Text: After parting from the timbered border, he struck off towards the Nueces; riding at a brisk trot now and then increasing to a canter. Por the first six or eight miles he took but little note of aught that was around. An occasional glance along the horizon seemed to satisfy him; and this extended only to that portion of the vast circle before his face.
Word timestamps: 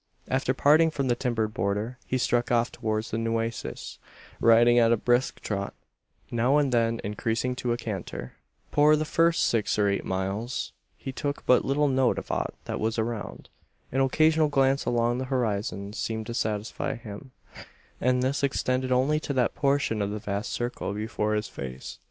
After 0.29 0.51
parting 0.55 0.89
from 0.89 1.09
the 1.09 1.15
timbered 1.15 1.53
border, 1.53 1.99
he 2.07 2.17
struck 2.17 2.51
off 2.51 2.71
towards 2.71 3.11
the 3.11 3.19
Nueces; 3.19 3.99
riding 4.39 4.79
at 4.79 4.91
a 4.91 4.97
brisk 4.97 5.39
trot 5.41 5.75
now 6.31 6.57
and 6.57 6.71
then 6.71 6.99
increasing 7.03 7.55
to 7.57 7.71
a 7.71 7.77
canter. 7.77 8.33
Por 8.71 8.95
the 8.95 9.05
first 9.05 9.43
six 9.45 9.77
or 9.77 9.87
eight 9.87 10.03
miles 10.03 10.73
he 10.97 11.11
took 11.11 11.45
but 11.45 11.63
little 11.65 11.87
note 11.87 12.17
of 12.17 12.31
aught 12.31 12.55
that 12.65 12.79
was 12.79 12.97
around. 12.97 13.49
An 13.91 14.01
occasional 14.01 14.47
glance 14.49 14.85
along 14.85 15.19
the 15.19 15.25
horizon 15.25 15.93
seemed 15.93 16.25
to 16.25 16.33
satisfy 16.33 16.95
him; 16.95 17.31
and 18.01 18.23
this 18.23 18.41
extended 18.41 18.91
only 18.91 19.19
to 19.19 19.33
that 19.33 19.53
portion 19.53 20.01
of 20.01 20.09
the 20.09 20.17
vast 20.17 20.51
circle 20.51 20.95
before 20.95 21.35
his 21.35 21.47
face. 21.47 21.99